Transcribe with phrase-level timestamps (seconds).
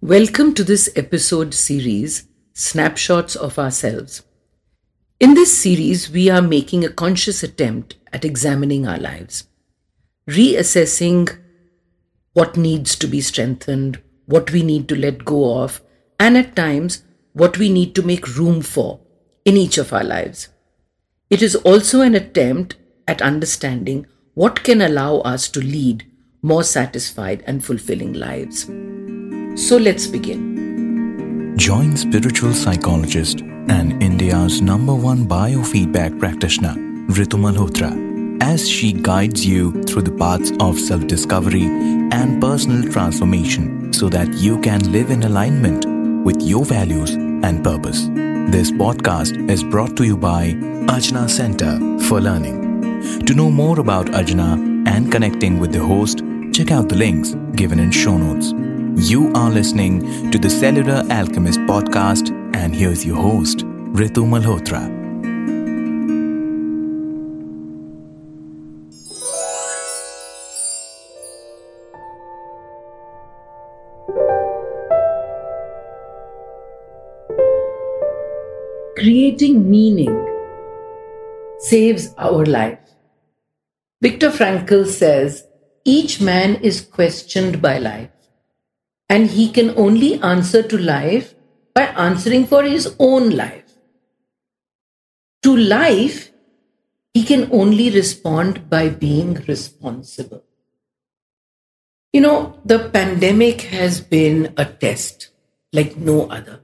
[0.00, 4.22] Welcome to this episode series, Snapshots of Ourselves.
[5.18, 9.48] In this series, we are making a conscious attempt at examining our lives,
[10.30, 11.36] reassessing
[12.32, 15.82] what needs to be strengthened, what we need to let go of,
[16.20, 17.02] and at times,
[17.32, 19.00] what we need to make room for
[19.44, 20.48] in each of our lives.
[21.28, 22.76] It is also an attempt
[23.08, 26.06] at understanding what can allow us to lead
[26.40, 28.70] more satisfied and fulfilling lives.
[29.58, 31.56] So let's begin.
[31.56, 36.74] Join spiritual psychologist and India's number one biofeedback practitioner,
[37.16, 37.90] Ritu Malhotra,
[38.40, 44.32] as she guides you through the paths of self discovery and personal transformation so that
[44.34, 45.84] you can live in alignment
[46.24, 48.06] with your values and purpose.
[48.54, 50.52] This podcast is brought to you by
[50.94, 53.26] Ajna Center for Learning.
[53.26, 56.22] To know more about Ajna and connecting with the host,
[56.52, 58.54] check out the links given in show notes.
[59.00, 63.58] You are listening to the Cellular Alchemist podcast, and here's your host,
[63.94, 64.82] Ritu Malhotra.
[78.96, 80.26] Creating meaning
[81.60, 82.80] saves our life.
[84.02, 85.44] Viktor Frankl says
[85.84, 88.10] each man is questioned by life,
[89.08, 91.34] and he can only answer to life
[91.74, 93.64] by answering for his own life.
[95.42, 96.32] To life,
[97.14, 100.44] he can only respond by being responsible.
[102.12, 105.30] You know, the pandemic has been a test
[105.72, 106.60] like no other.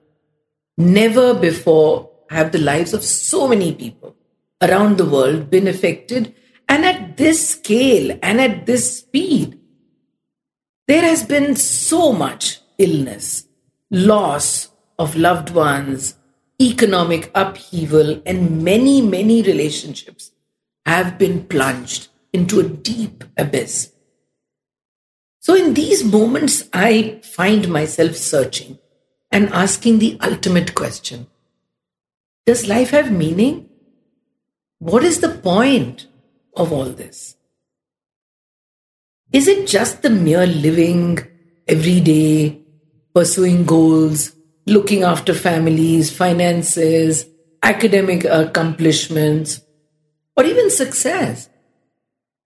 [0.77, 4.17] Never before have the lives of so many people
[4.63, 6.35] around the world been affected,
[6.69, 9.61] and at this scale and at this speed.
[10.87, 13.47] There has been so much illness,
[13.91, 14.69] loss
[14.99, 16.17] of loved ones,
[16.61, 20.33] economic upheaval, and many, many relationships
[20.85, 23.93] have been plunged into a deep abyss.
[25.41, 28.79] So, in these moments, I find myself searching
[29.31, 31.29] and asking the ultimate question
[32.45, 33.71] Does life have meaning?
[34.81, 36.09] What is the point
[36.55, 37.37] of all this?
[39.33, 41.19] Is it just the mere living
[41.67, 42.63] every day,
[43.15, 44.33] pursuing goals,
[44.67, 47.27] looking after families, finances,
[47.63, 49.61] academic accomplishments,
[50.37, 51.49] or even success?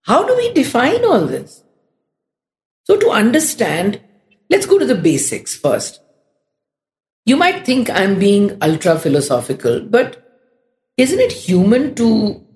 [0.03, 1.63] How do we define all this?
[2.85, 4.01] So, to understand,
[4.49, 6.01] let's go to the basics first.
[7.27, 10.25] You might think I'm being ultra philosophical, but
[10.97, 12.47] isn't it human to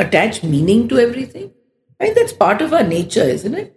[0.00, 1.52] attach meaning to everything?
[2.00, 2.14] Right?
[2.14, 3.76] That's part of our nature, isn't it?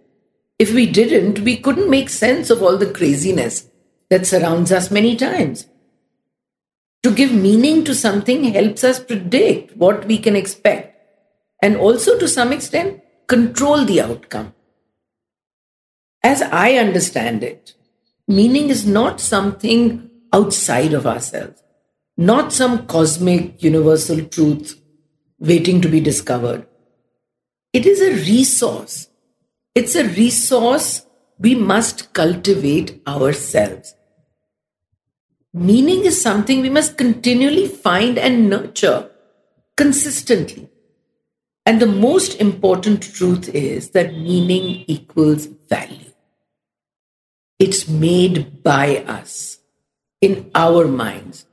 [0.58, 3.68] If we didn't, we couldn't make sense of all the craziness
[4.08, 5.66] that surrounds us many times.
[7.02, 10.94] To give meaning to something helps us predict what we can expect
[11.62, 14.54] and also, to some extent, control the outcome.
[16.22, 17.74] As I understand it,
[18.28, 21.62] meaning is not something outside of ourselves,
[22.16, 24.78] not some cosmic universal truth
[25.38, 26.66] waiting to be discovered.
[27.74, 29.08] It is a resource.
[29.74, 31.04] It's a resource
[31.40, 33.96] we must cultivate ourselves.
[35.52, 39.10] Meaning is something we must continually find and nurture
[39.76, 40.68] consistently.
[41.66, 46.12] And the most important truth is that meaning equals value.
[47.58, 49.58] It's made by us
[50.20, 51.46] in our minds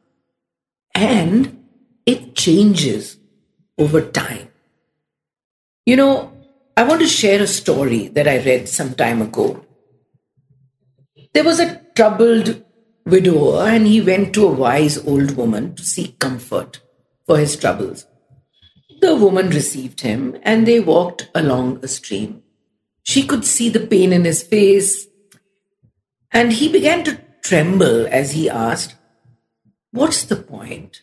[0.93, 1.65] and
[2.05, 3.17] it changes
[3.79, 4.50] over time.
[5.85, 6.31] You know,
[6.77, 9.65] I want to share a story that I read some time ago.
[11.33, 12.63] There was a troubled
[13.05, 16.81] widower, and he went to a wise old woman to seek comfort
[17.25, 18.05] for his troubles.
[19.01, 22.43] The woman received him, and they walked along a stream.
[23.01, 25.07] She could see the pain in his face,
[26.31, 28.95] and he began to tremble as he asked,
[29.91, 31.01] What's the point?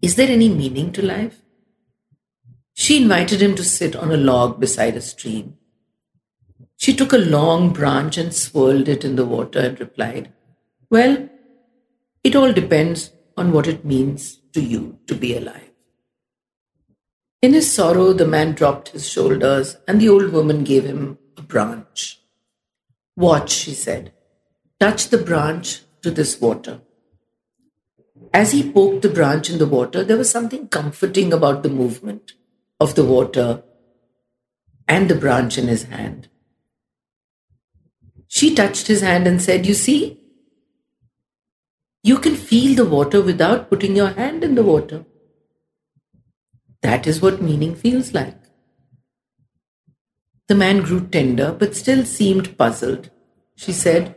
[0.00, 1.41] Is there any meaning to life?
[2.74, 5.56] She invited him to sit on a log beside a stream.
[6.76, 10.32] She took a long branch and swirled it in the water and replied,
[10.90, 11.28] Well,
[12.24, 15.70] it all depends on what it means to you to be alive.
[17.40, 21.42] In his sorrow, the man dropped his shoulders, and the old woman gave him a
[21.42, 22.20] branch.
[23.16, 24.12] Watch, she said.
[24.80, 26.80] Touch the branch to this water.
[28.32, 32.32] As he poked the branch in the water, there was something comforting about the movement
[32.82, 33.62] of the water
[34.88, 36.28] and the branch in his hand.
[38.26, 40.20] She touched his hand and said, You see,
[42.02, 45.04] you can feel the water without putting your hand in the water.
[46.82, 48.38] That is what meaning feels like.
[50.48, 53.10] The man grew tender but still seemed puzzled.
[53.54, 54.16] She said,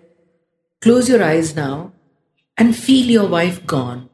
[0.82, 1.94] Close your eyes now
[2.58, 4.10] and feel your wife gone.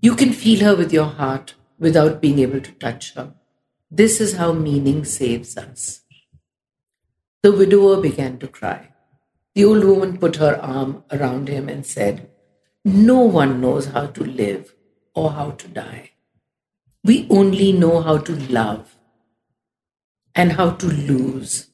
[0.00, 3.34] You can feel her with your heart without being able to touch her.
[3.90, 6.02] This is how meaning saves us.
[7.42, 8.90] The widower began to cry.
[9.54, 12.30] The old woman put her arm around him and said,
[12.84, 14.74] No one knows how to live
[15.14, 16.10] or how to die.
[17.02, 18.94] We only know how to love
[20.34, 21.70] and how to lose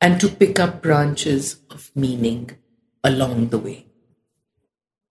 [0.00, 2.56] and to pick up branches of meaning
[3.02, 3.86] along the way.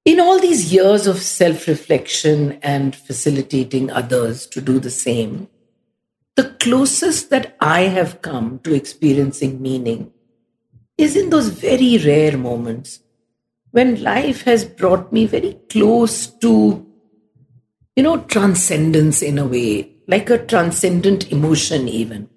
[0.05, 5.49] In all these years of self reflection and facilitating others to do the same,
[6.37, 10.11] the closest that I have come to experiencing meaning
[10.95, 12.99] is in those very rare moments
[13.71, 16.85] when life has brought me very close to,
[17.95, 22.29] you know, transcendence in a way, like a transcendent emotion, even.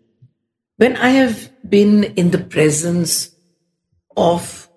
[0.79, 3.35] When I have been in the presence
[4.17, 4.69] of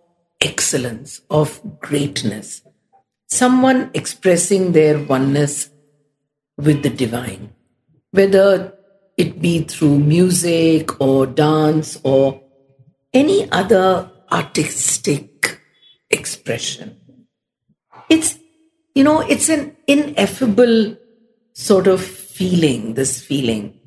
[0.42, 2.62] excellence, of greatness,
[3.28, 5.70] someone expressing their oneness
[6.58, 7.54] with the divine,
[8.12, 8.74] whether
[9.18, 12.42] it be through music or dance or
[13.14, 15.62] any other artistic
[16.10, 16.98] expression.
[18.10, 18.38] It's,
[18.96, 20.98] you know, it's an ineffable
[21.54, 23.80] sort of feeling, this feeling.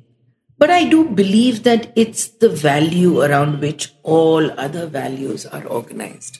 [0.57, 6.39] But I do believe that it's the value around which all other values are organized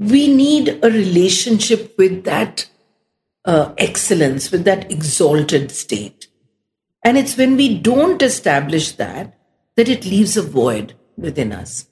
[0.00, 2.66] we need a relationship with that
[3.44, 6.26] uh, excellence, with that exalted state.
[7.02, 9.38] And it's when we don't establish that,
[9.76, 11.86] that it leaves a void within us.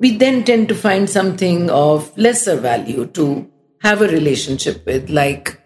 [0.00, 3.50] We then tend to find something of lesser value to
[3.82, 5.60] have a relationship with, like,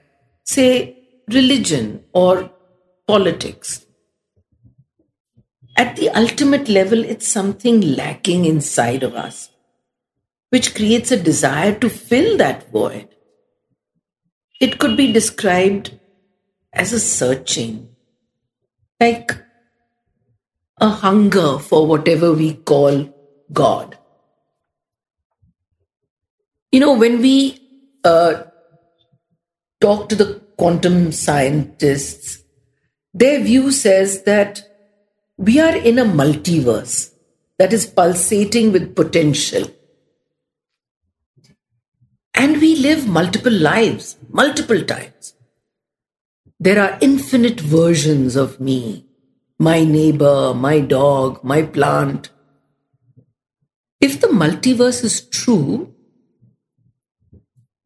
[0.45, 0.99] say,
[1.29, 2.51] religion or
[3.07, 3.85] politics.
[5.77, 9.53] At the ultimate level, it's something lacking inside of us
[10.53, 13.09] which creates a desire to fill that void.
[14.61, 15.99] It could be described
[16.75, 17.89] as a searching,
[19.03, 19.35] like
[20.81, 22.95] a hunger for whatever we call
[23.53, 23.99] God.
[26.71, 27.37] You know, when we
[28.05, 28.45] uh,
[29.81, 32.43] talk to the quantum scientists,
[33.13, 34.63] their view says that
[35.37, 37.13] we are in a multiverse
[37.59, 39.65] that is pulsating with potential
[42.35, 45.35] and we live multiple lives, multiple times.
[46.63, 49.09] There are infinite versions of me
[49.59, 52.31] my neighbor, my dog, my plant.
[54.01, 55.93] If the multiverse is true,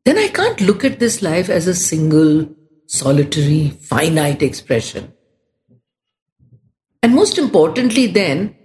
[0.04, 2.50] then I can't look at this life as a single,
[2.86, 5.14] solitary, finite expression.
[7.02, 8.56] And most importantly, then,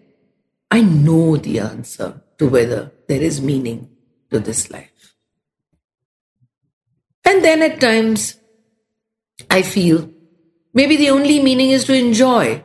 [0.69, 3.89] I know the answer to whether there is meaning
[4.29, 5.15] to this life.
[7.23, 8.40] And then at times,
[9.49, 10.09] I feel
[10.73, 12.63] maybe the only meaning is to enjoy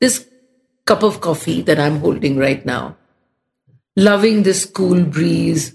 [0.00, 0.26] this
[0.84, 2.96] cup of coffee that I'm holding right now,
[3.96, 5.74] loving this cool breeze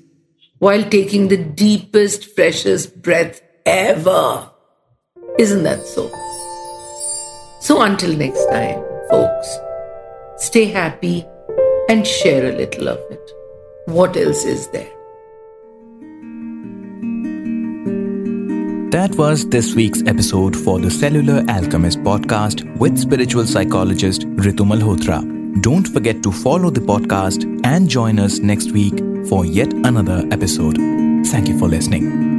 [0.59, 4.49] while taking the deepest, freshest breath ever.
[5.37, 6.09] Isn't that so?
[7.59, 9.57] So until next time, folks,
[10.37, 11.25] stay happy
[11.89, 13.31] and share a little of it.
[13.85, 14.91] What else is there?
[18.93, 25.17] That was this week's episode for the Cellular Alchemist podcast with spiritual psychologist Ritu Malhotra.
[25.63, 30.77] Don't forget to follow the podcast and join us next week for yet another episode.
[31.25, 32.32] Thank you for listening.